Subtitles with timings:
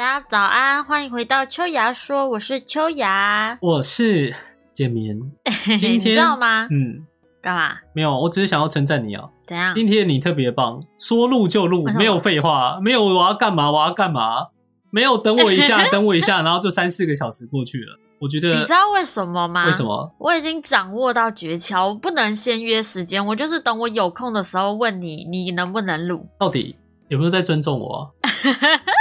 [0.00, 3.58] 大家早安，欢迎回到秋芽说，我是秋芽。
[3.60, 4.34] 我是
[4.72, 5.30] 简明。
[5.78, 6.66] 今你天知道吗？
[6.70, 7.04] 嗯，
[7.42, 7.74] 干嘛？
[7.92, 9.28] 没有，我只是想要称赞你哦。
[9.46, 9.74] 怎样？
[9.74, 14.46] 今天你特别棒，说录就录没有废话，没有我要干嘛我要干嘛，
[14.90, 17.98] 没有等我一下 等我一下，然后就三四个小时过去了。
[18.22, 19.66] 我觉得你知道为什么吗？
[19.66, 19.84] 为什？
[19.84, 20.10] 么？
[20.18, 26.26] 我已经掌握到诀窍，我不能先约时间，我就是等我有空的时候问你，你能不能录？
[26.38, 26.74] 到底
[27.08, 28.14] 有没有在尊重我？
[28.22, 28.30] 啊，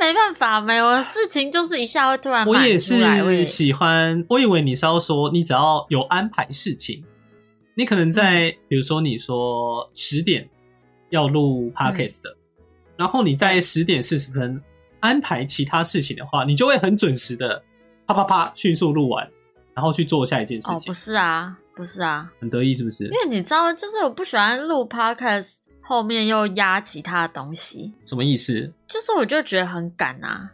[0.00, 7.04] 没办法，没有事情就是一下会突然我也是喜欢，我以为你是要说，你只要有安排事情，
[7.74, 8.54] 你可能在、嗯。
[8.68, 10.48] 比如说你说十点
[11.10, 12.36] 要录 podcast 的，
[12.96, 14.60] 然后你在十点四十分
[15.00, 17.62] 安排其他事情的话，你就会很准时的
[18.06, 19.28] 啪啪啪迅速录完，
[19.74, 23.04] 然后去做下一件事哦，情，不是啊，不是啊，很得意是不是？
[23.04, 23.10] 因？
[23.10, 25.52] 为你知道，就是我不喜欢录 podcast
[25.82, 28.72] 后面又压其他的东西，什么意思？
[28.86, 30.50] 就是我就觉得很赶啊。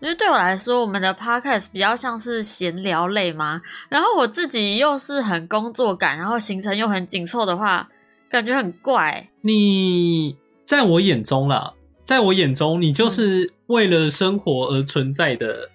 [0.00, 7.88] 因为对我来说，我们的 podcast 比较像是闲聊类嘛，然后我自己又是很工作感，然后行程又很紧凑的话，
[8.28, 9.26] 感觉很怪。
[9.40, 11.72] 你在我眼中啦，
[12.04, 15.70] 在我眼中，你嗯就是为了生活而存在的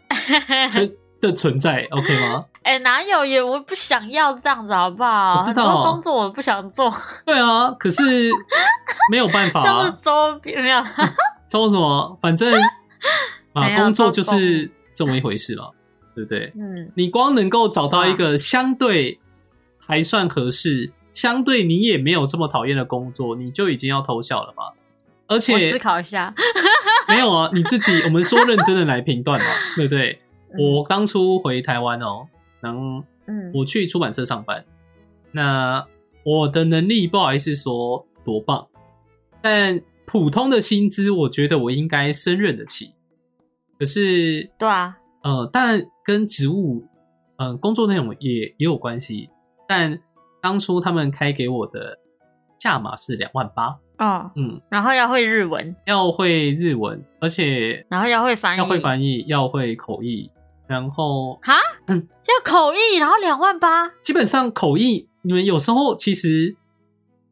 [0.70, 2.46] 存 的存在，OK 吗？
[2.70, 5.40] 哎、哪有也我不想要这样子，好不好？
[5.40, 6.88] 我知道很多工作我不想做，
[7.26, 8.32] 对啊，可是
[9.10, 10.80] 没有办法、像是啊，周边没有。
[11.50, 12.16] 周什么？
[12.22, 12.54] 反正
[13.54, 15.74] 啊，工作就是这么一回事了，
[16.14, 16.54] 对不对？
[16.56, 19.20] 嗯，你光能够找到一个相对
[19.80, 24.74] 还算合适、相对你也没有这么讨厌的工作，你就已经要偷笑了吧？
[25.26, 26.32] 而且思考一下。
[27.08, 29.46] 没有啊，你自己，我们说认真的来评断嘛，
[29.76, 30.12] 对不对？
[30.12, 30.26] 嗯
[30.58, 32.28] 我当初回台湾哦，
[32.62, 34.64] 然后嗯，我去出版社上班，
[35.32, 35.86] 那
[36.24, 38.68] 我的能力不好意思说多棒，
[39.42, 42.94] 但普通的薪资，我觉得我应该胜任得起。
[43.78, 46.84] 可是，对啊，呃，但跟职务，
[47.38, 49.30] 嗯、工作内容也也有关系。
[49.68, 50.02] 但
[50.42, 51.98] 当初他们开给我的
[52.58, 60.30] 价码是两万八，哦，嗯，然后要会日文，要会日文，而且然后要会翻译，要会翻译，要会口译，
[60.70, 61.56] 然后哈，
[61.88, 66.56] 嗯，要口译，然后两万八，基本上口译，你们有时候其实，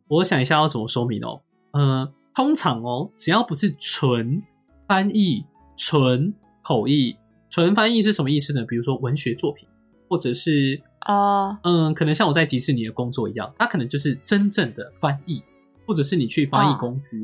[0.07, 1.39] 我想一下要怎么说明哦。
[1.73, 4.41] 呃，通常哦，只要不是纯
[4.87, 5.45] 翻译、
[5.77, 6.33] 纯
[6.63, 7.15] 口译、
[7.51, 8.65] 纯翻译是什么意思呢？
[8.67, 9.69] 比如说文学作品，
[10.09, 15.43] 或者是哦，嗯，可能像我在迪士尼的工作一样，它可能就是真正的翻译，
[15.85, 16.77] 或者是你去翻译哦。
[16.79, 17.21] 公司，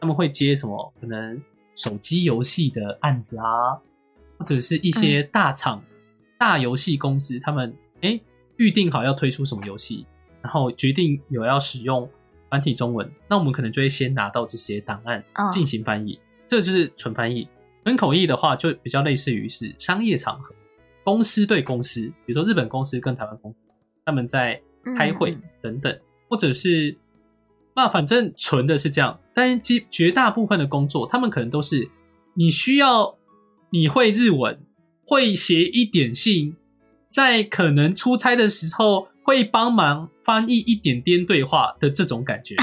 [0.00, 1.42] 他们会接什么可能
[1.74, 3.76] 手机游戏的案子啊，
[4.38, 5.82] 或者是一些大厂、
[6.38, 8.20] 大游戏公司，他们哎
[8.56, 10.06] 预定好要推出什么游戏，
[10.42, 12.08] 然后决定有要使用
[12.50, 17.48] 繁体中文，那我们可能就会先拿到这些档案嗯进行翻译，这就是纯翻译。
[17.84, 20.54] 纯口译的话，就比较类似于是商业场合，
[21.04, 23.58] 公司对公司，比如说日本公司跟台湾公司，
[24.04, 24.60] 他们在
[24.96, 25.98] 开会嗯等等，
[26.28, 26.96] 或者是
[27.76, 31.88] 那反正纯的是这样，但是基绝大部分的工作，他们可能都是
[32.34, 33.15] 你需要
[33.70, 34.58] 你会日文，
[35.04, 36.56] 会写一点信，
[37.10, 42.54] 在可能出差的时候会帮忙翻译一点点对话的这种感觉，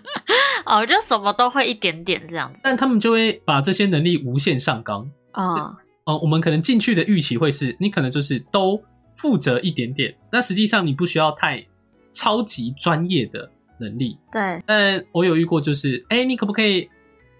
[0.66, 5.08] 哦，就什么都会一点点这样子，但他们就会把这些能力无限上纲。
[5.34, 8.82] 哦，呃，我们可能进去的预期会是，你可能就是都
[9.16, 11.64] 负责一点点，那实际上你不需要太
[12.12, 14.18] 超级专业的能力。
[14.32, 16.88] 对，但我有遇过，就是，哎、你可不可以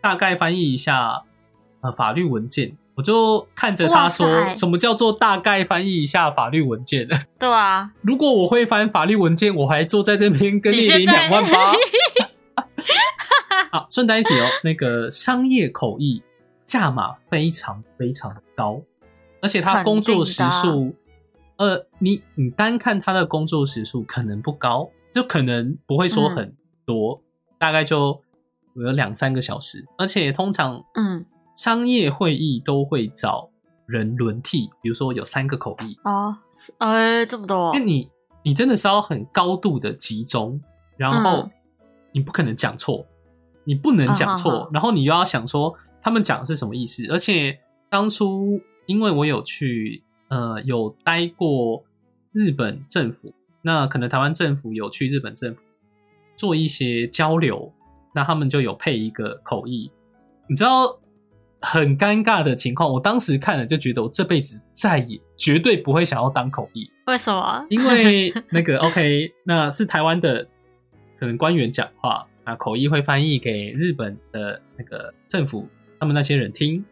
[0.00, 1.22] 大概翻译一下
[1.80, 2.76] 呃法律文件？
[2.98, 7.06] 我就看着他哇说，什么叫做大概翻译一下法律文件？
[7.38, 11.72] 对啊，如果我会翻法律文件，我还坐在这边跟你领两万八。
[13.70, 16.20] 好，顺带一提哦，那个商业口译
[16.66, 18.82] 价码非常非常的高，
[19.40, 20.92] 而且他工作时数，
[21.56, 26.52] 呃，你你单看他的工作时数可能不高，就可能不会说很
[26.84, 27.22] 多，
[27.58, 28.20] 大概就
[28.74, 31.24] 有两三个小时，而且通常嗯，
[31.58, 33.50] 商业会议都会找
[33.84, 36.36] 人轮替，比如说有三个口译，哦，
[36.78, 38.08] 呃，这么多因为，你
[38.44, 40.60] 你真的是要很高度的集中，
[40.96, 41.50] 然后嗯
[42.12, 43.04] 你不可能讲错，
[43.64, 47.04] 你不能讲错，然后你又要想说他们讲的是什么意思。
[47.08, 47.58] 而且
[47.90, 51.82] 当初因为我有去呃有待过
[52.30, 55.60] 日本政府，那可能台湾政府有去日本政府
[56.36, 57.72] 做一些交流，
[58.14, 59.90] 那他们就有配一个口译，
[60.46, 60.96] 你知道。
[61.60, 67.66] 很尴尬的情况，我当时看了就觉得我这辈子再也绝对不会想要当口译，为什么？
[67.68, 70.46] 因为那个 OK，那是台湾的
[71.18, 75.68] 可能官员讲话，那口译会翻译给日本的那个政府
[75.98, 76.84] 他们那些人听。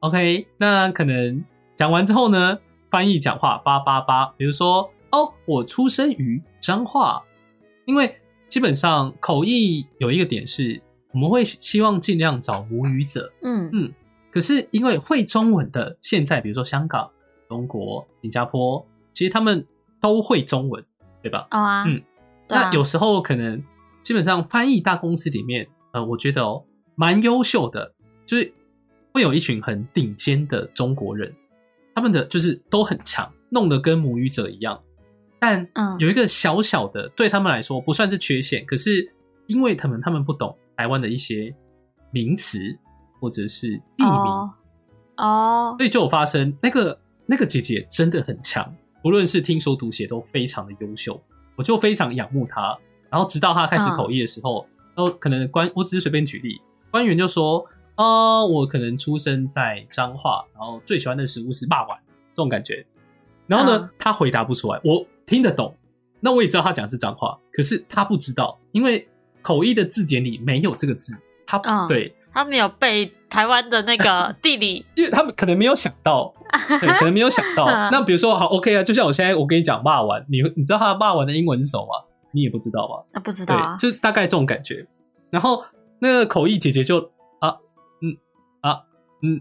[0.00, 1.44] OK，那可能
[1.76, 2.58] 讲完之后呢，
[2.90, 7.22] 翻译讲话八八八，比如说哦，我出生于彰化，
[7.84, 8.16] 因为
[8.48, 10.80] 基本上口译有一个点是，
[11.12, 13.92] 我们会希望尽量找母语者，嗯嗯，
[14.30, 17.10] 可是因为会中文的，现在比如说香港、
[17.48, 19.66] 中国、新加坡，其实他们
[20.00, 20.84] 都会中文，
[21.22, 21.48] 对吧？
[21.50, 22.00] 哦啊，嗯
[22.48, 23.62] 那有时候可能
[24.02, 26.64] 基本上翻译大公司里面，呃，我觉得哦，
[26.94, 27.92] 蛮优秀的，
[28.26, 28.52] 就是
[29.12, 31.32] 会有一群很顶尖的中国人，
[31.94, 34.80] 他们的就是都很强，弄得跟母语者一样。
[35.38, 39.12] 但嗯有一个小小的，对他们来说不算是缺陷，可是
[39.46, 41.54] 因为他们他们不懂台湾的一些
[42.10, 42.58] 名词
[43.20, 43.68] 或者是
[43.98, 44.50] 地名，哦
[45.18, 51.20] 哦所以就有发生那个那个姐姐真的很强，不论是听说读写都非常的优秀，
[51.54, 52.74] 我就非常仰慕她。
[53.10, 56.58] 然后直到她开始嗯口译的时候，然后可能官我只是随便举例，
[56.90, 57.62] 官员就说
[57.96, 61.98] ：“哦，我可能出生在彰化，然后最喜欢的食物是霸碗，
[62.32, 62.86] 这种感觉。”
[63.46, 65.76] 然后呢嗯，他回答不出来，我听得懂，
[66.20, 69.06] 那我也知道他讲的是彰化，可是他不知道，因为
[69.42, 71.16] 口译的字典里没有这个字，
[71.46, 72.14] 他、嗯对。
[72.32, 76.32] 他没有背台湾的那个地理， 因为他们可能没有想到，
[76.68, 77.64] 对，可能没有想到。
[77.66, 82.06] 嗯那比如说，好，OK 啊，就像我现在我跟你讲骂完，你你知道他骂完的英文是什么吗？
[82.30, 83.04] 你也不知道吧？
[83.12, 84.86] 那不知道对啊，，就大概这种感觉。
[85.28, 85.64] 然后
[85.98, 86.98] 那个口译姐姐就
[87.40, 87.56] 啊，
[88.00, 88.16] 嗯
[88.60, 88.78] 啊，
[89.24, 89.40] 嗯，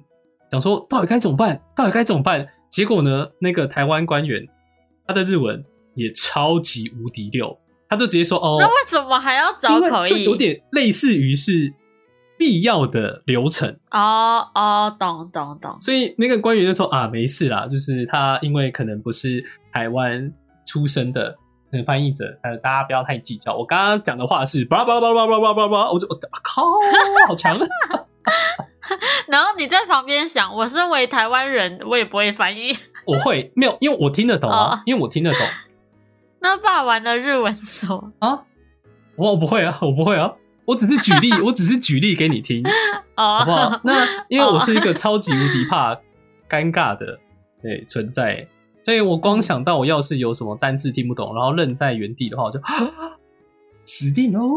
[0.52, 1.62] 想说到底该怎么办？
[1.76, 2.48] 到底该怎么办？
[2.72, 4.44] 结果呢，那个台湾官员
[5.06, 5.64] 他的日文
[5.94, 7.56] 也超级无敌溜，
[7.90, 10.10] 他就直接说哦，那为什么还要找口译？
[10.10, 11.74] 就有点类似于是
[12.38, 13.68] 必要的流程。
[13.92, 19.44] 哦哦，懂懂懂，所以那个官员就说啊，没事啦，就是他因为可能不是
[19.74, 20.32] 台湾
[20.66, 21.36] 出生的
[21.72, 23.56] 那个翻译者，呃，大家不要太计较。
[23.56, 26.64] 我刚刚讲的话是巴拉巴拉巴拉巴拉巴拉巴拉，我就我靠，
[27.28, 27.68] 好强啊！
[29.28, 32.76] 然后你在旁边想，我身为台湾人，我也不会翻译。
[33.06, 35.42] 我会没有，因为我听得懂啊哦，因为我听得懂
[36.42, 38.12] 那霸王的日文说？
[38.20, 38.44] 啊，
[39.16, 40.34] 我我不会啊，我不会啊，
[40.66, 42.64] 我只是举例， 我只是举例给你听，
[43.16, 43.82] 哦，好不好？
[43.84, 45.96] 那 因为我是一个超级无敌怕
[46.50, 47.20] 尴尬的
[47.62, 48.48] 对存在，
[48.86, 52.60] 所以我光想到我要是有什么单字听不懂，然后愣在原地的话，我就
[53.86, 54.48] 死定喽。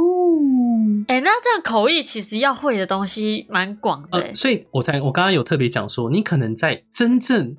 [1.09, 7.57] 哎、那这样口译其实要会的东西蛮广的、欸呃，所以我才我刚刚有特别讲说，你可能在真正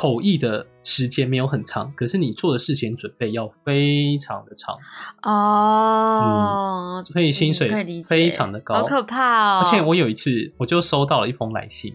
[0.00, 4.74] 口译的时间没有很长，可是你做的事前准备要非常的长，
[5.24, 7.70] 哦，所以薪水
[8.06, 9.60] 非常的高，好可怕哦！
[9.62, 11.94] 而且我有一次我就收到了一封来信，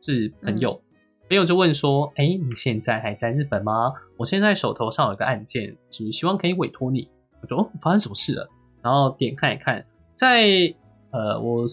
[0.00, 0.86] 是朋友，嗯
[1.28, 3.92] 朋友就问说：“哎、你现在还在日本吗？
[4.16, 7.08] 我现在手头上有一个案件，只希望可以委托你。”
[7.42, 8.48] 我说：“哦，发生什么事了？”
[8.80, 10.72] 然后点开一看，在
[11.10, 11.66] 呃，我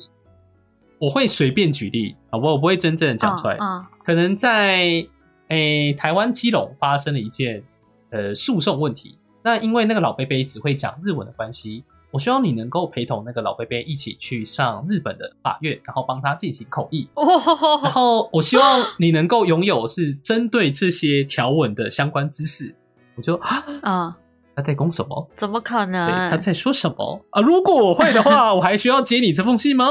[0.97, 3.59] 我会随便举例啊，我我不会真正的讲出来。
[4.03, 5.05] 可能在
[5.49, 7.63] 诶、台湾基隆发生了一件
[8.11, 17.07] 呃诉讼问题，那因为那个老贝贝只会讲日文的关系，我希望你能够陪同那个老贝贝一起去上日本的法院，然后帮他进行口译。
[17.15, 22.73] 然哦，后我希望你能够拥有是针对这些条文的相关知识。
[23.15, 24.13] 我就啊，嗯，
[24.55, 25.29] 他在攻什么？
[25.37, 26.29] 怎么可，能？
[26.29, 27.41] 他在说什么啊？
[27.41, 29.85] 如果我会的话， 我还需要接你这封信吗？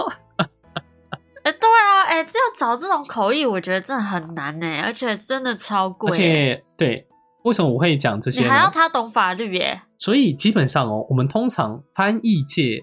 [2.16, 7.06] 哎、这要找这种口译，我觉得真的很难呢，而且真的超贵而欸，且，对，
[7.44, 8.40] 为什么我会讲这些？
[8.40, 9.82] 你还要他懂法律耶。
[9.99, 12.82] 所以基本上哦，我们通常翻译界、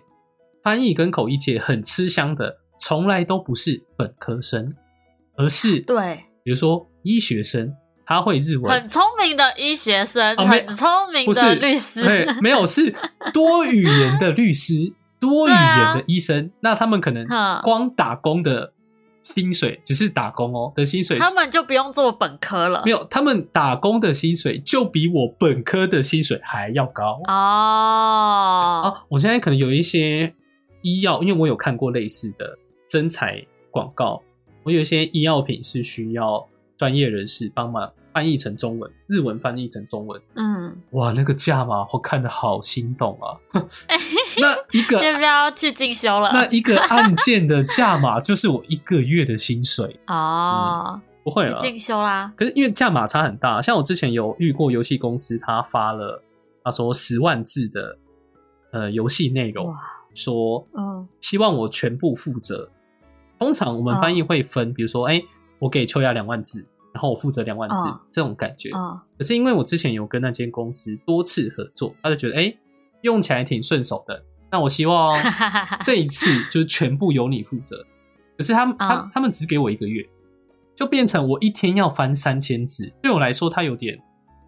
[0.63, 4.71] 翻译跟口译界很吃香的，从来都不是本科生，
[5.35, 7.73] 而是对，比如说医学生，
[8.05, 12.95] 他会日文，很聪明的医学生，哦很聪明的律师，对，没有是
[13.33, 17.25] 多语言的律师、 多语言啊的医生，那他们可能
[17.63, 18.72] 光打工的
[19.23, 22.83] 薪水只是打工哦的薪水，他们就不用做本科了。
[22.85, 27.19] 没有，他们打工的薪水就比我本科的薪水还要高。
[27.27, 30.33] 哦，啊，我现在可能有一些
[30.81, 34.21] 医药，因为我有看过类似的真彩广告，
[34.63, 36.45] 我有一些医药品是需要
[36.77, 40.21] 专业人士帮忙翻译成中文，日文翻译成中文。
[40.35, 43.39] 嗯，哇，那个价码我看的好心动啊！
[44.41, 46.31] 那一个要不要去进修了？
[46.33, 51.57] 那一个案件的价码就是我一个月的薪水， 哦，不会了。
[51.59, 52.31] 进修啦。
[52.35, 56.21] 可是因为价码差很大，像我之前有遇过游戏公司，他发了
[56.63, 57.97] 他说十万字的
[58.71, 59.79] 呃游戏内容哇，
[60.13, 62.69] 说嗯希望我全部负责。
[63.39, 65.21] 通常我们翻译会分，比如说，哎、
[65.59, 68.69] 我给秋雅两万字，然后我负责两万字、哦这种感觉。
[68.73, 72.53] 嗯可是因为我之前有跟那间公司多次合作，他就觉得，哎、
[73.03, 74.21] 用起来挺顺手的。
[74.51, 75.17] 那我希望
[75.81, 77.77] 这一次就是全部由你负责。
[78.37, 80.03] 可是他们他嗯他们只给我一个月，
[80.75, 83.97] 就变成我一天要翻三千字，对我来说，它有点，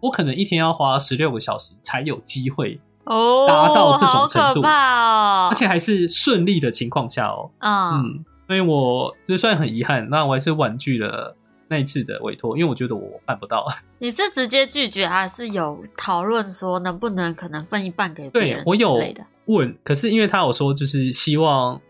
[0.00, 4.62] 我可能一天要花十六个小时才有机会，哦，达到这种程度！
[4.62, 7.50] 而且还是顺利的情况下哦。
[7.60, 11.36] 嗯，嗯，所以我就算很遗憾，那我还是婉拒了
[11.68, 13.66] 那一次的委托，因为我觉得我办不到。
[13.98, 19.00] 你是直接拒绝，还是有讨论说能不能可能分一半给别人对我有？
[19.46, 21.80] 问，可是因为他有说，就是希望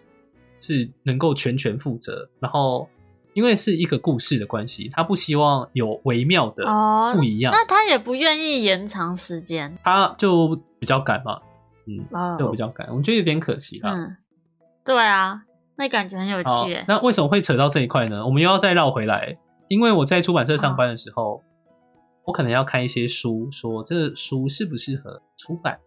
[0.60, 2.86] 是能够全权负责，然后
[3.32, 11.40] 因为是一个故事的关系，他不希望有微妙的哦不一样，那他也不愿意延长时间他就比较赶嘛，
[11.86, 13.90] 嗯，哦，就比较赶，我觉得有点可惜啦。
[13.94, 14.16] 嗯，
[14.84, 15.40] 对啊，
[15.76, 18.26] 那感觉很有趣。，那为什么会扯到这一块呢？
[18.26, 19.38] 我们又要再绕回来，
[19.68, 21.42] 因为我在出版社上班的时哦候，
[22.24, 25.78] 我可能要看一些书，说这书适不适合出版。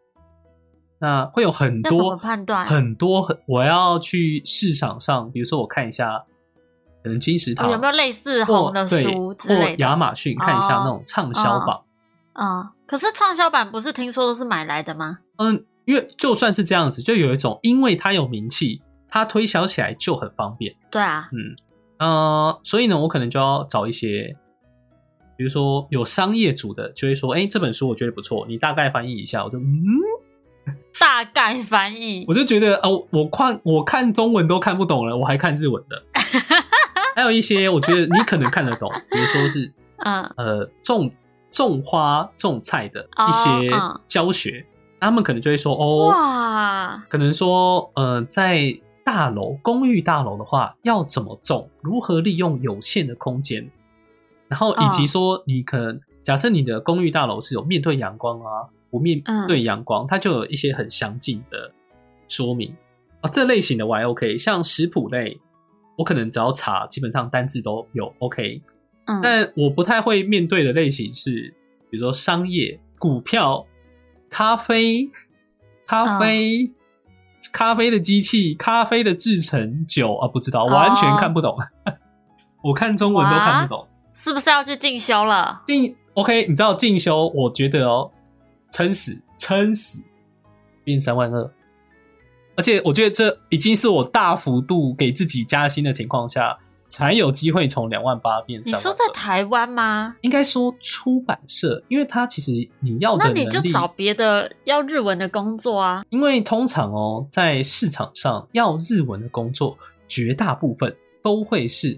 [1.02, 6.26] 那会有很多判断很多很，我要去市场上，比如说我看一下，
[7.02, 9.78] 可能金石堂、哦有没有类似或红的对书之或类的？
[9.78, 11.82] 亚马逊看一下哦那种畅销榜。
[12.34, 15.20] 嗯，可是畅销版不是听说都是买来的吗？
[15.38, 20.76] 嗯，因为就算是这样子，就有一种，因为它有名气，它推销起来就很方便。
[20.92, 21.56] 对啊，嗯，
[22.00, 24.36] 呃，所以呢，我可能就要找一些，
[25.38, 29.66] 比如说有商业组的，就会说，哎、这本书我觉得不错，你大概翻译一下，我就嗯，
[31.00, 32.26] 大概翻译。
[32.28, 36.02] 我就觉得哦，我看我看中文都看不懂了，我还看日文的。
[37.16, 39.72] 还有一些我觉得你可能看得懂，比如说是
[40.06, 41.12] 嗯呃种
[41.50, 44.00] 种花种菜的哦一些嗯。
[44.08, 44.66] 教学，
[45.02, 48.74] 他们可能就会说哦，哇，可能说，呃，在
[49.10, 51.68] 大楼公寓大楼的话，要怎么种？
[51.82, 53.68] 如何利用有限的空间？
[54.48, 61.72] 然后以及哦说，你可能假设你的公寓大楼是有面对阳光啊，不面嗯对阳光，它就有一些很详尽的
[62.28, 62.72] 说明
[63.22, 63.30] 啊。
[63.32, 65.40] 这类型的我还 OK，像食谱类，
[65.98, 68.62] 我可能只要查，基本上单字都有 OK。
[69.06, 71.52] 嗯，但我不太会面对的类型是，
[71.90, 73.66] 比如说商业、股票、
[74.30, 75.10] 咖啡、
[75.88, 76.72] 咖啡、
[77.52, 81.58] 咖啡的机器、咖啡的制成、酒啊，不知道，完全看不懂。
[82.62, 83.88] 我看中文都看不懂。
[84.14, 85.62] 是不是要去进修了？
[85.66, 88.12] 进 OK，你知道进修，我觉得哦，
[88.70, 90.04] 撑死撑死
[90.84, 91.52] 变三万二，
[92.58, 96.58] 而且我觉得这已经是我大幅度给自己加薪的情况下，
[96.90, 98.72] 才有机会从两万八变你。
[98.72, 100.16] 说在台湾吗？
[100.22, 106.04] 应该说出版社，因为它其实你要的那，你就找别的要日文的工作啊。
[106.10, 109.78] 因为通常哦，在市场上要日文的工作，
[110.08, 110.94] 绝大部分
[111.24, 111.98] 都会是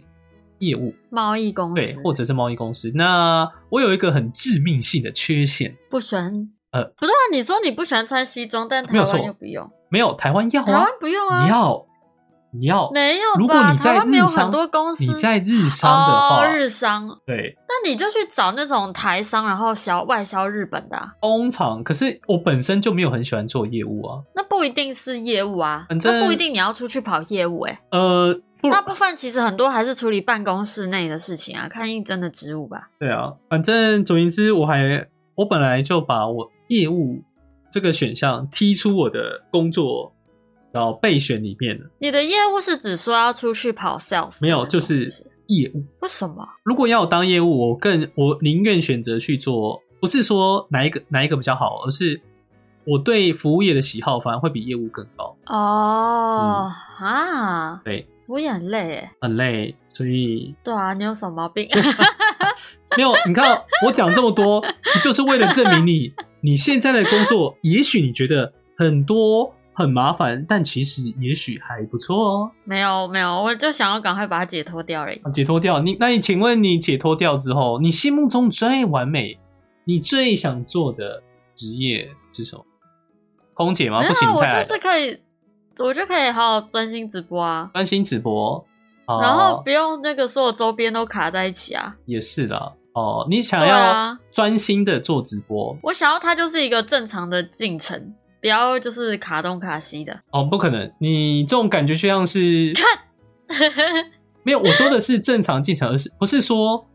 [0.59, 2.91] 业务，贸易公司对，或者是贸易公司。
[2.93, 6.49] 那我有一个很致命性的缺陷，不喜欢。
[6.71, 11.85] 呃不对啊，你说你不喜欢穿西装，但台湾又不用，没有台湾要台湾啊，不用啊，要
[12.53, 13.39] 你要，没有吧？
[13.39, 32.89] 如果你在日商很多公司，你在日商的话，哦、日商，对，那你就去找那种台商，然后销外销日本的、啊，通常可是我本身就没有很喜欢做业务啊，那不一定是业务啊，反正那不一定你要出去跑业务、欸，呃，大部分其实很多还是处理办公室内的事情啊，看应征的职务吧。
[32.99, 37.23] 对啊，反正总言之，我还我本来就把我业务
[37.71, 40.13] 这个选项踢出我的工作
[40.71, 41.85] 然后备选里面了。
[41.99, 44.37] 你的业务是指说要出去跑 sales？
[44.41, 45.09] 没有，就是
[45.47, 45.83] 业务。
[45.99, 46.47] 为什么？
[46.63, 52.19] 如果要我当业务，我更我宁愿选择去做，不是说哪一个哪一个比较好，而是
[52.85, 55.35] 我对服务业的喜好反而会比业务更高。
[55.47, 59.09] 哦、嗯啊，对，我也很累诶。
[59.19, 61.67] 很累，所以对啊，你有什么毛病？
[62.97, 63.13] 没有。
[63.25, 64.63] 你看我讲这么多，
[65.03, 72.51] 就是为了证明你，你现在的工作，也许你觉得很多很麻烦，但其实也许还不错哦。
[72.63, 75.21] 没有没有，我就想要赶快把它解脱掉而已。
[75.33, 79.39] 解脱掉你，那你请问你解脱掉之后，你心目中最完美、
[79.85, 81.23] 你最想做的
[81.55, 82.65] 职业是什么？
[83.53, 84.05] 空姐吗？
[84.07, 85.19] 不行，啊，我就是可以，
[85.79, 88.65] 我就可以好好专心直播啊，专心直播，
[89.05, 91.95] 哦、然后不用那个所有周边都卡在一起啊。
[92.05, 92.57] 也是的
[92.93, 93.27] 哦。
[93.29, 100.19] 你想要啊专心的做直播、我想要它就是一个正常的进程，不要就是卡东卡西的。
[100.31, 102.73] 哦，不可能，你这种感觉就像是
[104.43, 106.85] 没有，我说的是正常进程，而是不是说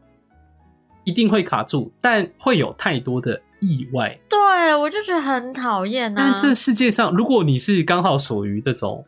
[1.04, 4.18] 一定会卡住，但会有太多的意外。
[4.28, 6.32] 对，我就觉得很讨厌啊。
[6.32, 9.04] 但这世界上，如果你是刚好属于这种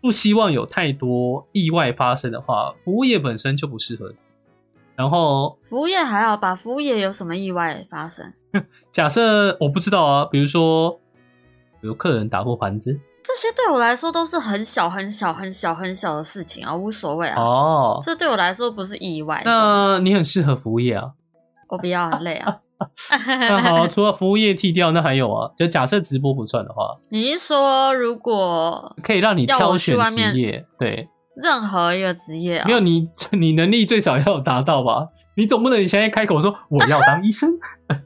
[0.00, 4.14] 不希望有太多意外发生的话，服务业本身就不适合你。
[4.94, 6.54] 然后服务业还好吧？
[6.54, 8.32] 服务业有什么意外发生？
[8.92, 11.00] 假设我不知道啊，比如说，
[11.80, 17.40] 比如客人打破盘子，这些对我来说都是很小很小很小很小的事情啊，无所谓啊。
[17.40, 19.42] 哦，这对我来说不是意外。
[19.44, 21.10] 那你很适合服务业啊。
[21.68, 22.56] 我不要很累啊。
[23.26, 25.50] 那好， 除了服务业剃掉，那还有啊？
[25.56, 35.08] 就假设直播不算的话，你是说如果可以让你挑选职业，对，任何一个职业啊，没有你你能力最少要有达到吧？
[35.36, 37.50] 你总不能你现在开口说我要当医生，
[37.86, 37.96] 对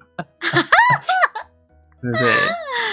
[2.12, 2.35] 不对？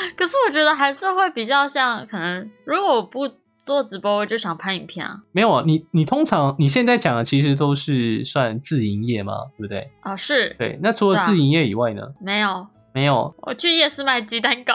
[0.17, 5.19] 可是我觉得还是会比较像，可能如果我不做直播，我就想拍影片啊。
[5.31, 9.89] 没有啊，你你通常你现在讲的其实都是算自营业嘛，对不对？
[10.03, 12.01] 哦，是对，那除了自营业以外呢？
[12.19, 14.73] 没有，没有我去夜市卖鸡蛋糕。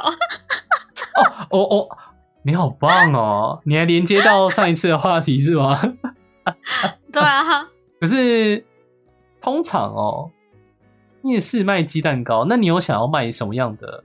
[1.50, 1.88] 哦哦，
[2.42, 3.60] 你好棒哦！
[3.64, 5.80] 你还连接到上一次的话题是吗？
[7.12, 7.42] 对啊，
[8.00, 8.64] 可是
[9.40, 10.30] 通常哦，
[11.22, 14.04] 夜市卖鸡蛋糕，那你有想要卖什么样的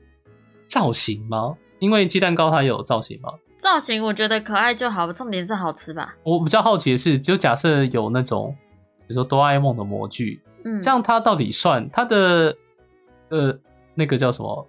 [0.72, 1.54] 造型吗？
[1.80, 3.30] 因为鸡蛋糕它有造型吗？
[3.58, 6.16] 造型我觉得可爱就好，重点是好吃吧。
[6.24, 8.56] 我比较好奇的是，就假设有那种，
[9.06, 12.56] 比如说哆啦 A 梦的模具，嗯，这样它到底算它的
[13.30, 13.60] 呃
[13.94, 14.68] 那个叫什么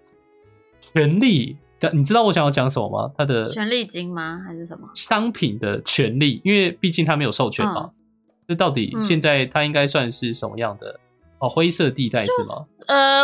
[0.81, 1.57] 权利？
[1.93, 3.13] 你知道我想要讲什么吗？
[3.17, 4.43] 它的权利金吗？
[4.45, 4.89] 还是什么？
[4.95, 7.91] 商品的权利，因为毕竟它没有授权嘛。
[8.49, 10.99] 这到底嗯现在它应该算是什么样的？
[11.39, 12.67] 哦，灰色地带是吗？
[12.89, 13.23] 呃，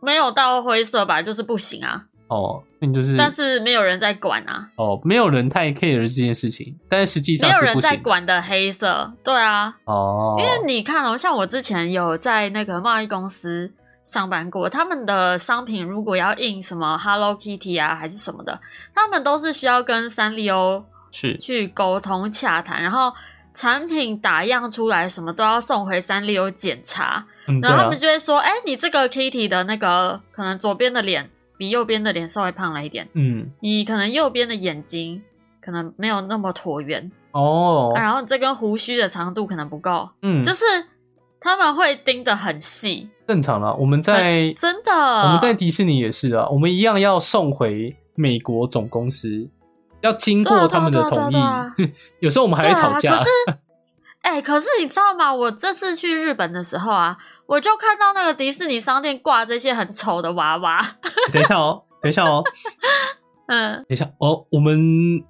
[0.00, 2.06] 没有到灰色吧，就是不行啊。
[2.30, 9.12] 哦，那你就是，但是没有人在管啊，哦，没有人太 care 这件事情，但是实际上没有人在管的黑色。
[9.24, 13.72] 对啊，哦，因为你看哦，像我之前有在那个贸易公司
[14.04, 18.60] 上班过，他们的商品如果要印什么 Hello Kitty 啊，还是什么的，
[18.94, 23.12] 他们都是需要跟三丽鸥是去沟通洽谈，然后
[23.52, 27.26] 产品打样出来什么都要送回三丽鸥检查，
[27.60, 31.28] 然后他们，就会说，哎、你这个 Kitty 的那个可能左边的脸
[31.60, 35.20] 比右边的脸稍微胖了一点，嗯，你可能右边的眼睛
[35.60, 40.64] 可能没有那么椭圆，哦啊，然后这根胡须的长度可能不够，嗯，就是
[41.38, 43.74] 他们会盯得很细，正常了。
[43.74, 44.90] 我们在真的。
[44.90, 49.46] 我们在迪士尼也是啊，我们一样要送回美国总公司，
[50.00, 51.74] 要经过他们的同意啊啊。
[52.20, 53.18] 有时候我们还会吵架。
[53.18, 53.28] 可是，
[54.22, 55.34] 哎、可是你知道吗？
[55.34, 57.18] 我这次去日本的时候啊，
[57.50, 60.80] 我就看到那个迪士尼商店挂这些很丑的娃娃。
[61.34, 62.44] 等一下哦，等一下哦，
[63.48, 65.24] 嗯，等一下哦，我们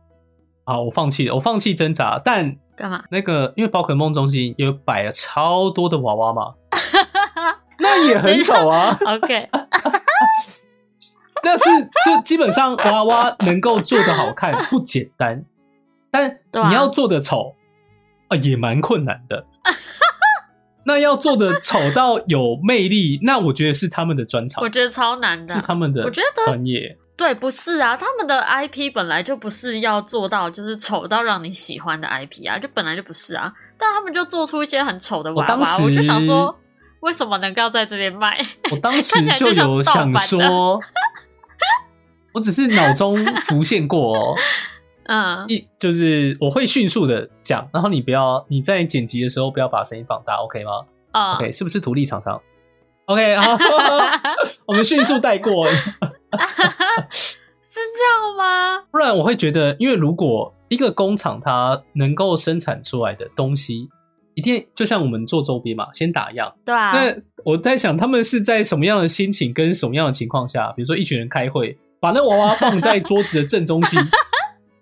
[0.66, 2.20] 好，我放弃了，我放弃挣扎。
[2.22, 3.04] 但干嘛？
[3.10, 6.56] 那个，因为宝可梦中心有摆了超多的娃娃嘛，
[7.80, 8.98] 那也很丑啊。
[9.06, 9.48] OK，
[11.42, 11.64] 但是
[12.04, 15.42] 就基本上娃娃能够做的好看不简单，
[16.10, 17.54] 但你要做的丑
[18.28, 19.46] 啊也蛮困难的。
[20.90, 25.60] 那要做的丑到有魅力，那我觉得是他们的专长我，觉得超难的是。
[25.60, 26.96] 他们的我觉得专业。
[27.16, 33.52] 对，不是啊，他们的 IP 本来就不是要做到就是丑到让你喜欢的 IP 啊，就本来就不是啊。
[33.78, 36.58] 但他们就做出一些很丑的娃娃，我当时我就想说，
[37.00, 38.38] 为什么能够在这边卖？
[38.72, 40.80] 我当时 就有想说，
[42.32, 44.34] 我只是脑中浮现过哦，
[45.12, 50.70] 嗯，一就是我会迅速的讲，然后你不要你在剪辑的时候不要把声音放大，OK 吗
[51.10, 52.40] 啊、？OK，是不是图利厂商
[53.06, 53.58] ？OK，好，
[54.66, 55.74] 我们迅速带过， 是
[57.74, 58.84] 这样吗？
[58.92, 63.88] 不然我会觉得，因为如果一个工厂它能够生产出来的东西，
[64.34, 66.54] 一定就像我们做周边嘛，先打样。
[66.64, 73.98] 对啊，那我在想，他们是在什么样的心情跟什么样的情况下，比如说一群人开会，把那娃娃放在桌子的正中心，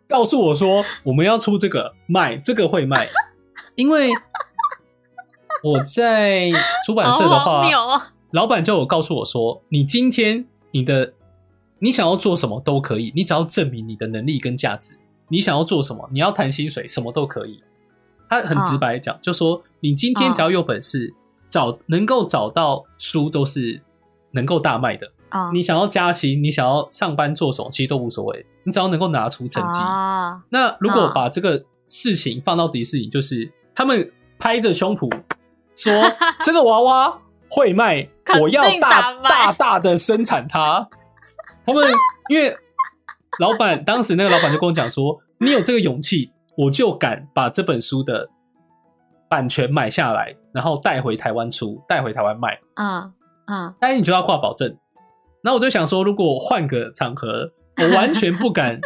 [0.09, 3.07] 告诉我说我们要出这个卖，这个会卖，
[3.77, 4.11] 因为
[5.62, 6.51] 我在
[6.87, 7.68] 出版社的话
[8.31, 11.12] 老板就有告诉我说，你今天你的
[11.79, 14.99] 你想要做什么都可以，你只要证明你的能力跟价值。
[15.31, 17.62] 你想要做什么，你要谈薪水，什么都可以。
[18.31, 21.12] 他很直白地讲，就说你今天只要有本事，
[21.51, 23.81] 找能够找到书都是
[24.31, 25.11] 能够大卖的。
[25.29, 29.81] 啊你想要加薪，你想要上班做什么，其实都无所谓，你只要能够拿出成绩。
[29.81, 35.11] 啊，那如果嗯把这个事情放到迪士尼，就是他们拍着胸脯
[35.75, 35.93] 说
[36.41, 37.19] 这个娃娃
[37.51, 38.09] 会卖，
[38.41, 40.87] 我要大大大大的生产它。
[41.64, 41.85] 他们
[42.31, 42.57] 因为
[43.38, 48.29] 老板当时那个老板就跟我讲说，你有这个勇气，我就敢把这本书的
[49.29, 52.59] 版权买下来，然后带回台湾出，带回台湾卖。
[52.77, 53.12] 嗯
[53.47, 54.77] 嗯，但是你就要挂保证。
[55.42, 58.81] 然后我就想说，如果换个场合，我完全不敢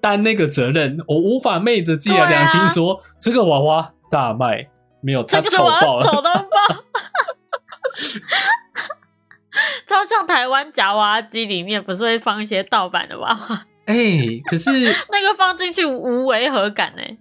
[0.00, 4.68] 担那个责任，我无法昧着自己的良心说、这个娃娃大卖，
[5.00, 6.04] 没有它这个我丑爆了。
[6.04, 6.48] 丑到爆。
[9.86, 13.66] 超像台湾夹娃娃机里面不是会放一些盗版的娃娃？
[13.84, 14.70] 哎、可是
[15.10, 17.16] 那个放进去无违和感哎、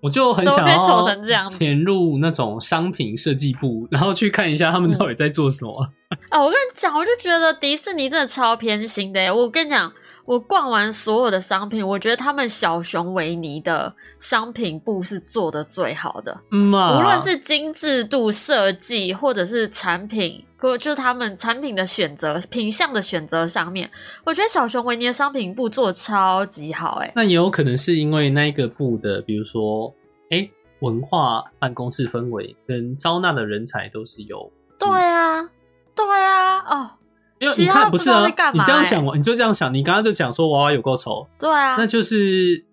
[0.00, 5.88] 我就很想要潜入那种商品设计部，然后去看一下他们到底在做什么。
[6.34, 9.30] 啊，我跟你讲，我就觉得迪士尼真的超偏心的耶。
[9.30, 9.92] 我跟你讲，
[10.24, 23.88] 我逛完所有的商品，我觉得他们小熊维尼的商品部是做的最好的，无论是精致度、设计，或者是产品，或就是他们产品的选择、品相的选择上面，
[24.24, 27.12] 我觉得小熊维尼的商品部做的超级好哎。
[27.14, 29.94] 那也有可能是因为那一个部的，比如说，
[30.30, 34.50] 哎、文化办公室氛围跟招纳的人才都是有。
[34.76, 35.48] 对啊，
[35.94, 36.90] 对啊，哦，
[37.38, 42.64] 因为你看不是啊你这样想，你就这样想，你刚刚就讲说娃娃有够丑，对啊那，就是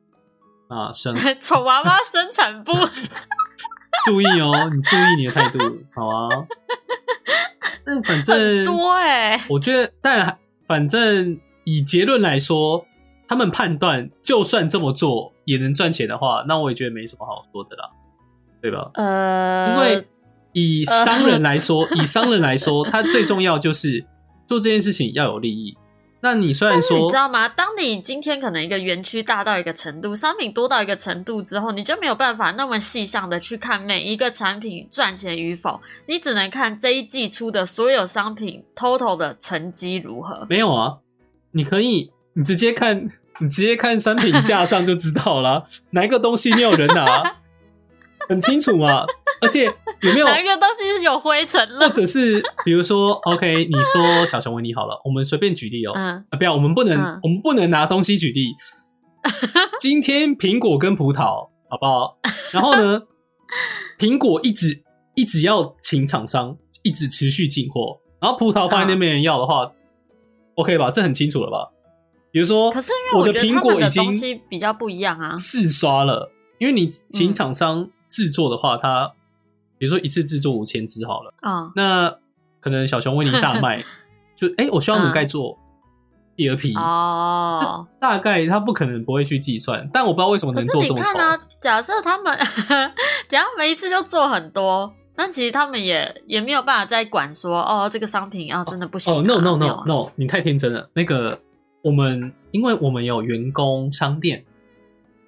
[0.68, 2.74] 啊，生 丑娃娃生产部。
[4.06, 5.60] 注意哦，你注意你的态度，
[5.94, 6.30] 好啊。
[7.86, 12.86] 但反正很多哎、我觉得，但反正以结论来说，
[13.28, 17.90] 他们判断就算这么做也能赚钱的话，那我也觉得没什么好说的啦，
[18.62, 18.90] 对吧？
[18.96, 20.08] 呃，因为
[20.54, 24.06] 以商人来说，以商人来说， 他最重要就是
[24.48, 25.78] 做这件事情要有利益。
[26.24, 27.50] 那你虽然说你知道吗？
[27.50, 40.46] 当你今天可能一个园区大到一个程度，商品多到一个程度之后，你就没有办法那么细项的去看每一个产品赚钱与否，你只能看这一季出的所有商品 total 的成绩如何。
[40.48, 40.98] 没有啊，
[41.54, 43.10] 你可以你直接看，
[43.40, 47.38] 你直接看商品架上就知道了， 哪一个东西没有人拿，
[48.32, 49.06] 很清楚嘛。
[49.42, 51.90] 而且有没有哪一个东西是有灰尘了或？
[51.90, 55.94] 者是比如说，OK，你说小熊维尼好了，我们随便举例哦。
[55.96, 58.54] 嗯，啊，不要，我们不能，嗯我们不能拿东西举例。
[59.82, 62.18] 今天苹果跟葡萄，好不好？
[62.52, 63.02] 然后呢，
[63.98, 64.84] 苹果一直
[65.16, 69.72] 一直要请厂商一直持续进货，然后葡萄放在那边没人要的话、
[70.56, 70.92] o k 吧？
[70.92, 71.72] 这很清楚了吧？
[72.32, 75.36] 比如说，可是因为我的苹果已经西比较不一样啊。
[75.36, 79.12] 四刷了，因为你请嗯厂商制作的话，它
[79.80, 81.34] 比如说一次制作五千只好了。
[81.42, 82.14] 哦，那
[82.60, 83.84] 可能小熊维尼大卖，
[84.38, 85.58] 就哎、我希望能嗯再做
[86.36, 86.76] 第二批。
[86.76, 87.88] 哦。
[88.00, 91.14] 大概他不可能不会去计算，但我不知道为什么能做这么丑。
[91.14, 92.38] 看啊，假设他们，
[93.28, 100.90] 假如他们一次就做很多，那其实他们也也没有办法再管说，哦，这个商品啊真的不行啊、哦，no no no no，你太天真了。
[100.94, 101.40] 那个
[101.82, 104.44] 我们，因为我们有员工商店，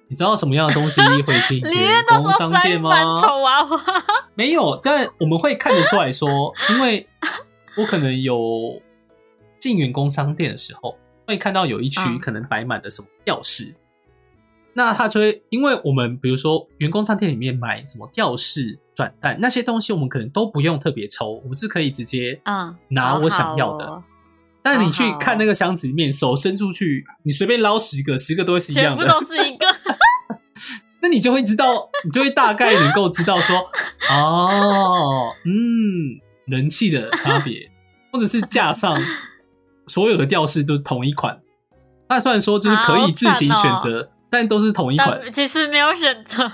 [0.08, 2.90] 你知道什么样的东西会进 员工商店吗？
[3.22, 3.80] 丑娃娃，
[4.34, 7.06] 没有，但我们会看得出来说， 因为
[7.76, 8.80] 我可能有
[9.58, 13.74] 进员工商店的时候，会看到有一区嗯可能摆满了什么吊饰，
[14.74, 23.86] 那他就会，因为我们比如说员工商店里面买什么吊饰、转蛋那些东西，我们可能都不用特别抽，我们是可以直接嗯，拿我想要的。
[23.86, 24.04] 好好哦
[24.66, 29.20] 但你去看那个箱子里面，手伸出去，你随便捞十个，十个都会是一全部样的。
[29.20, 29.63] 都是一个，
[31.04, 33.58] 那你就会知道，你就会大概能够知道说，
[34.10, 37.70] 哦，嗯，人气的差别，
[38.10, 38.98] 或者是架上
[39.86, 41.38] 所有的吊饰都是同一款。
[42.08, 46.50] 那虽然说就是可以自行选择，但都是同一款，其实没有选择。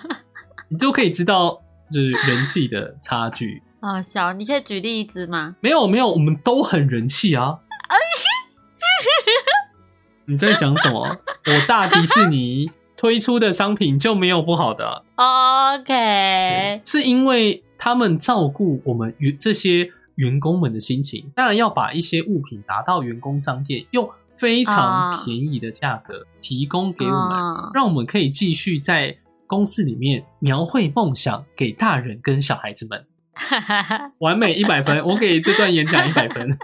[0.68, 3.62] 你就可以知道就是人气的差距。
[3.78, 5.54] 啊，小，你可以举例一支吗？
[5.60, 7.60] 没有没有，我们都很人气啊。
[10.26, 11.18] 你在讲什么？
[11.46, 12.68] 我大迪士尼
[13.00, 33.06] 推出的商品就没有不好的啊、OK，是因为他们照顾我们员这些员工们的心情，当然要把一些物品拿到员工商店，用非常啊便宜的价格提供给我们，嗯让我们可以继续在公司里面描绘梦想给大人跟小孩子们。
[34.20, 36.58] 完美一百分，我给这段演讲一百分。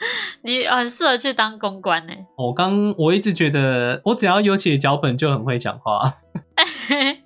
[0.42, 2.12] 你很适合去当公关呢。
[2.36, 6.14] 我刚我一直觉得，我只要有写脚本就很会讲话。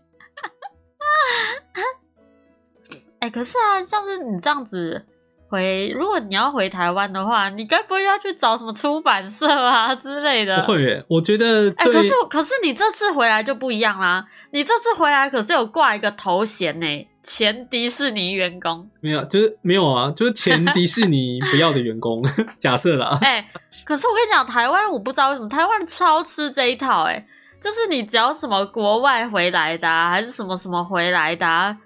[3.21, 5.07] 哎、可是啊，像是你这样子
[5.53, 10.59] 回，如果你要回台湾的话，你该不会要去找什么出版社啊之类的？
[10.61, 18.89] 不会耶，我觉得哎、对，可是可是你这次回来就不一样啦，你这次回来可是有挂一个头衔呢，前迪士尼员工。
[19.01, 22.25] 没有，就是没有啊，就是前 迪士尼不要的员工，
[22.59, 23.19] 假设啦。
[23.21, 23.47] 哎、
[23.85, 27.27] 可是我跟你讲，台湾我不知道为什么台湾人超吃这一套、哎，
[27.61, 31.77] 就是你只要什么国外回来的、啊，还是什么什么回来的、啊，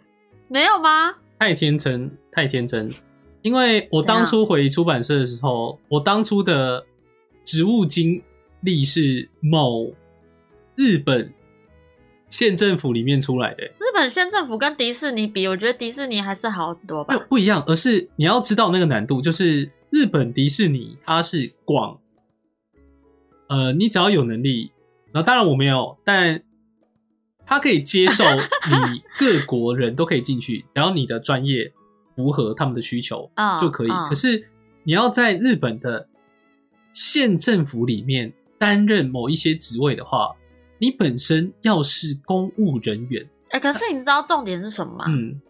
[0.49, 1.13] 没有吗？
[1.41, 2.89] 太天真，太天真。
[3.47, 6.85] 因为我当初回出版社的时候，我当初的
[7.45, 8.21] 职务经
[8.63, 9.95] 历是某
[10.75, 11.33] 日本
[12.29, 17.17] 县政府里面出来的，日本县政府跟迪士尼比，我觉得迪士尼还是好很多吧。
[17.29, 22.01] 不一样，而是你要知道那个难度，就是日本迪士尼它是广
[23.49, 24.73] 呃，你只要有能力，
[25.13, 26.43] 然后当然我没有，但
[27.47, 28.25] 他可以接受
[28.67, 31.73] 你各国人都可以进去，然后你的专业
[32.17, 33.89] 符合他们的需求嗯就可以。
[33.91, 34.49] 嗯可是
[34.83, 36.09] 你要在日本的
[36.93, 40.35] 县政府里面担任某一些职位的话，
[40.79, 45.05] 你本身要是公务人员，哎、可是你知道重点是什么吗？
[45.09, 45.41] 嗯，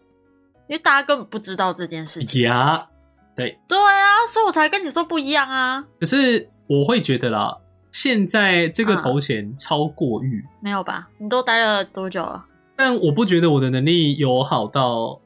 [0.67, 2.41] 因为大家根本不知道这件事情。
[2.41, 2.87] 呀，
[3.35, 3.57] 对。
[3.67, 5.85] 对啊，所以我才跟你说不一样啊。
[5.99, 7.57] 可是我会觉得啦，
[7.91, 11.07] 现在这个嗯头衔超过誉，没有吧？
[11.17, 12.43] 你都待了多久了？
[12.75, 15.19] 但我不觉得我的能力有好到，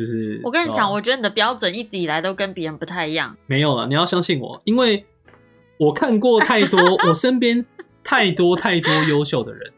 [0.00, 3.36] 就是我跟你讲，哦我觉得你的标准一直以来都跟别人不太一样。
[3.46, 5.04] 没有了，你要相信我，因为
[5.78, 7.64] 我看过太多， 我身边
[8.02, 9.72] 太多太多优秀的人，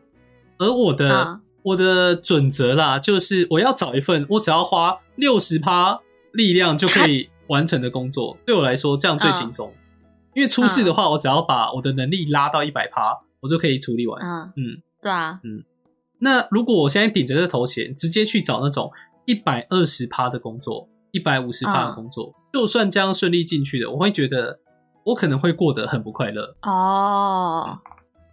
[0.59, 6.01] 而我的、嗯我的准则啦，就是我要找一份我只要花六十趴
[6.33, 9.73] 力量就可以完成的工作，对我来说这样最轻松。
[10.35, 14.21] 因为出事的话，我只要把我的能力拉到一百趴，我就可以处理完。
[14.21, 15.63] 嗯，嗯，对啊，嗯
[16.19, 18.91] 那如果我现在顶着这头衔，直接去找那种
[19.25, 21.95] 一百二十趴的工作，一百五十趴的嗯。
[21.95, 24.59] 工作，就算这样顺利进去的，我会觉得
[25.05, 26.55] 我可能会过得很不快乐。
[26.63, 27.79] 哦，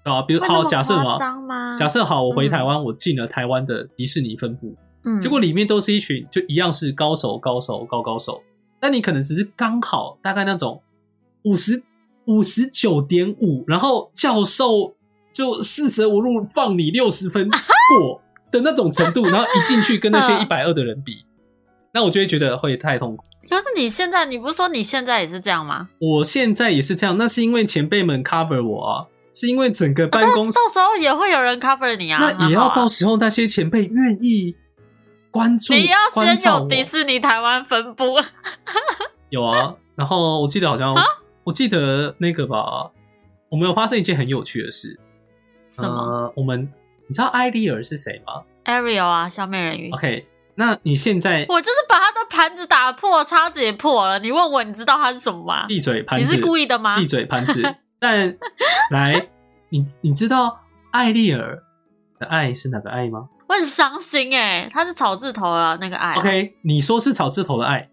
[0.04, 0.22] 啊。
[0.24, 2.50] 比如好，假设嘛，假设好，我回嗯。
[2.50, 8.42] 台湾，我进了台湾的迪士尼分部，嗯，结果里面都是一群就一样是高手、高手、高高手，
[8.80, 10.82] 但你可能只是刚好大概那种
[11.44, 11.84] 五十
[12.26, 14.96] 五十九点五，然后教授
[15.34, 18.22] 就四舍五入放你六十分过
[18.52, 21.26] 的那种程度， 然后一进去跟那些一嗯百二的人比，
[21.94, 23.24] 那我就会觉得会太痛苦。
[23.50, 25.90] 可是你现在，你不是说你现在也是这样吗？
[26.00, 32.20] 我现在也是这样，那是因为前辈们 cover 我啊，是因为整个办公室到时候也会有人 cover 你啊。
[32.20, 34.56] 那也要到时候那些前辈愿意
[35.32, 38.18] 关注，你要先有迪士尼台湾分部。
[39.30, 40.94] 有啊，然后我记得好像，
[41.44, 42.92] 我记得那个吧，
[43.50, 45.00] 我们有发生一件很有趣的事。
[45.72, 46.34] 什么呃？
[46.36, 46.68] 我们
[47.10, 49.90] 你知道艾丽尔是谁吗 Ariel 啊，小美人鱼。
[49.92, 54.20] ？OK，那你现在我就是把他的盘子打破，叉子也破了。
[54.20, 55.66] 你问我，你知道它是什么吗？
[55.68, 57.64] 闭嘴盘子，你是故意的吗闭嘴盘子。
[57.98, 58.38] 但
[58.92, 59.28] 来，
[59.70, 60.60] 你你知道
[60.92, 61.64] 艾丽尔
[62.20, 66.20] 的爱是哪个爱吗我很伤心哎，它是草字头啊，那个爱啊。
[66.20, 67.90] ？OK，你说是草字头的爱，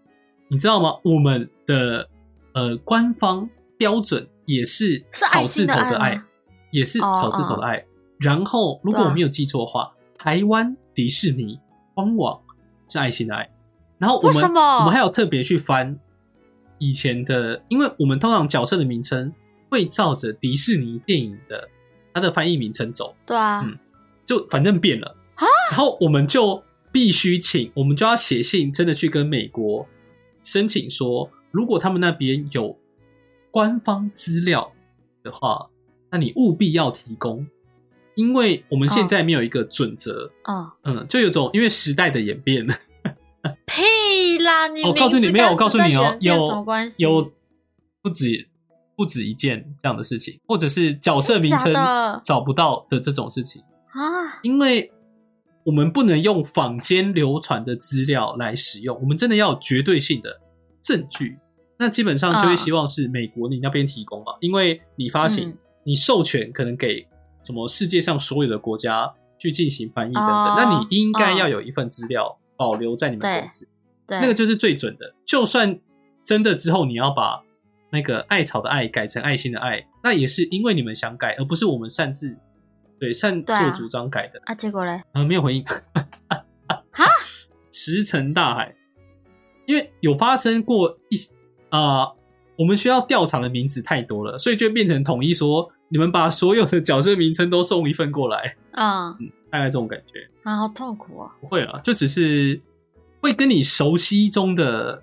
[0.49, 0.93] 你知道吗？
[1.03, 2.07] 我们的
[2.53, 3.49] 呃官方
[3.79, 6.21] 标准也是是草字心的爱头的爱，
[6.69, 7.83] 也是哦草字头的爱。
[8.19, 11.59] 然后，如果我没有记错的话，台湾迪士尼
[11.93, 12.39] 官网
[12.89, 13.49] 是爱心的爱。
[13.97, 14.61] 然后我们为什么？
[14.79, 15.99] 我们还有特别去翻
[16.77, 19.33] 以前的，因为我们通常角色的名称
[19.69, 21.67] 会照着迪士尼电影的
[22.13, 23.77] 它的翻译名称走，对啊，嗯
[24.25, 25.15] 就反正变了。
[25.35, 25.45] 啊？
[25.71, 29.87] 然后我们就必须请，我们就要写信，真的去跟美国
[30.43, 32.77] 申请说，如果他们那边有
[33.51, 34.71] 官方资料
[35.23, 35.69] 的话，
[36.11, 37.45] 那你务必要提供，
[38.17, 42.65] 因为我们现在没有一个准则，嗯，嗯，就有种因为时代的演变，
[43.65, 44.67] 屁啦！
[44.67, 46.65] 你我告诉你没有，我告诉你哦，有？
[46.97, 47.25] 有
[48.01, 48.49] 不止
[48.95, 51.71] 不止一件这样的事情，或者是角色名称
[52.23, 53.61] 找不到的这种事情。
[53.91, 54.91] 啊，因为
[55.63, 60.41] 我们不能用坊间流传的资料来使用，我们真的要有绝对性的
[60.81, 61.37] 证据。
[61.77, 67.07] 那基本上就会嗯希望是美国你那边提供嘛，因为你发行、嗯你授权可能给
[67.47, 73.65] 什么世界上所有的国家去进行翻译等等，哦那你应该嗯要有一份资料保留在你们公司，
[74.05, 75.15] 对，那个就是最准的。
[75.25, 75.79] 就算
[76.25, 77.41] 真的之后你要把
[77.89, 82.35] 那个艾草的艾改成爱心的爱，那也是因为你们想改，而不是我们擅自
[82.99, 84.41] 对擅对啊作主张改的。
[84.43, 85.63] 啊，结果嘞，啊，没有回应。
[86.91, 87.05] 哈，
[87.71, 88.75] 石沉大海，
[89.65, 91.15] 因为有发生过一
[91.69, 92.11] 啊、
[92.57, 99.15] 我们需要调查的名字太多了，所以就变成统一说，你们把所有的角色名称都送一份过来，嗯，
[99.49, 100.27] 大概这种感觉。
[100.43, 101.31] 啊，好痛苦啊。
[101.39, 102.59] 不会啊，就只是
[103.21, 105.01] 会跟你熟悉中的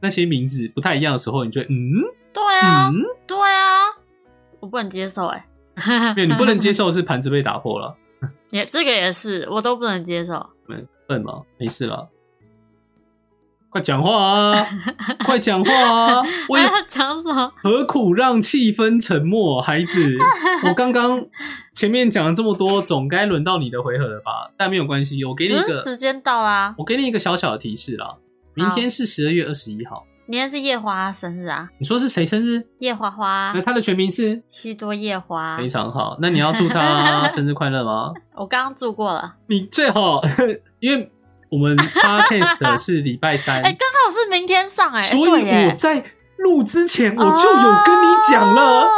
[0.00, 3.78] 那些名字不太一样的时候，你就会嗯对啊，嗯，对啊，
[4.60, 5.46] 我不能接受哎。
[6.14, 7.96] 对，你不能接受 是盘子被打破了，
[8.50, 10.34] 也这个也是，我都不能接受。
[10.66, 11.40] 笨笨吗？
[11.58, 12.06] 没事了。
[13.70, 14.66] 快讲话啊！
[15.24, 16.22] 快讲话啊！
[16.48, 17.52] 我要讲什么？
[17.62, 20.18] 何苦让气氛沉默，孩子？
[20.68, 21.24] 我刚刚
[21.72, 24.50] 前面讲了这么多，总该轮到你的回合了吧？
[24.56, 28.16] 但没有关系，我给你一可是时，间到啦，我给你一个小小的提示啦。
[28.54, 32.64] 明天是十二月二十一号，明天是夜花生日啊，你说是谁生日？
[32.80, 34.42] 夜花花那，他的全名是？
[34.48, 35.56] 须多夜花。
[35.56, 38.12] 非常好，那你要祝他 生日快乐吗？
[38.34, 40.20] 我刚刚祝过了，你最好，
[40.80, 41.08] 因为
[41.50, 46.04] 我们 podcast 是礼拜三，哎，刚好是明天上哎，所以我在
[46.38, 48.62] 录之前我就有跟你讲了。
[48.62, 48.96] 哦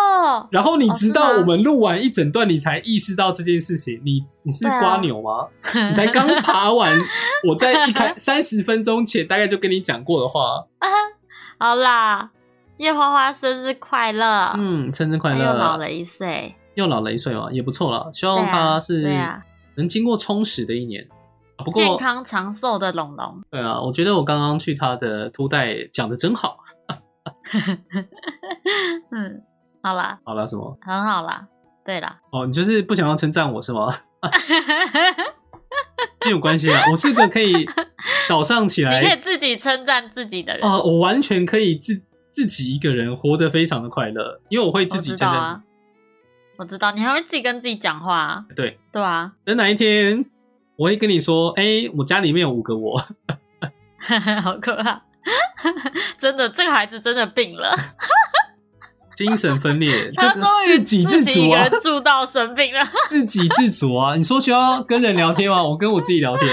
[0.51, 4.01] 然后你直到我们录完一整段，你才意识到这件事情。
[4.05, 5.49] 你你是瓜牛吗？
[5.91, 6.97] 你才刚爬完，
[7.49, 10.65] 我在一开三十分钟前大概就跟你讲过的话。
[11.59, 12.31] 好啦，
[12.79, 14.55] 叶花花生日快乐！
[14.57, 15.77] 嗯，生日快乐又老！
[15.77, 18.09] 了一岁，又老了一岁嘛，也不错了。
[18.15, 19.03] 希望他是
[19.75, 21.07] 能经过充实的一年。
[21.59, 23.43] 不过，健康长寿的龙龙。
[23.51, 26.59] 对啊，我觉得我刚刚去他的图代讲的真好。
[29.13, 29.43] 嗯，
[29.83, 30.77] 好啦，好了，什么？
[30.81, 31.47] 很好啦。
[31.85, 33.93] 对啦，哦，你就是不想要称赞我是吗？
[36.25, 37.67] 没有关系啊，我是个可以
[38.29, 40.69] 早上起来你可以，自己称赞自己的人。
[40.69, 41.95] 哦、我完全可以自
[42.31, 45.67] 自己一个人活得非常的快乐，因为我会自己称赞自己。，
[46.59, 50.25] 我知道，你还会自己跟自己讲话、啊，对，对啊，等哪一天
[50.77, 52.99] 我会跟你说，哎、我家里面有五个我，
[54.43, 55.03] 好可怕，
[56.19, 57.75] 真的，这个孩子真的病了，
[59.15, 64.17] 精神分裂， 他就终于自给自自足啊住到生病了， 自给自足啊！
[64.17, 65.63] 你说需要跟人聊天吗？
[65.63, 66.49] 我跟我自己聊天。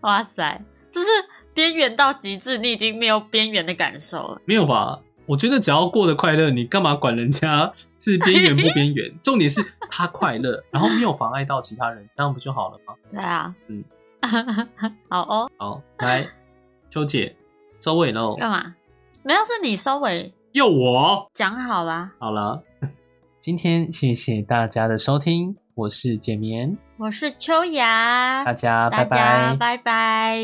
[0.00, 1.06] 哇塞，这是
[1.52, 4.40] 边缘到极致，你已经没有边缘的感受了。
[4.44, 4.98] 没有吧？
[5.26, 9.12] 我觉得只要过得快乐，你干嘛管人家 是边缘不边缘？
[9.22, 9.60] 重点是
[9.90, 12.94] 他快乐，然后没有妨碍到其他人，这样不就好了吗？
[13.12, 13.84] 对啊，嗯，
[15.08, 16.26] 好哦，好，来，
[16.88, 17.34] 秋姐
[17.80, 18.74] 收尾喽，干嘛？
[19.22, 22.12] 没有，是你收尾又我讲好啦。
[22.18, 22.62] 好了。
[23.40, 29.54] 今天谢谢大家的收听，我是简眠，我是秋雅，大家拜拜。
[29.56, 30.40] 拜拜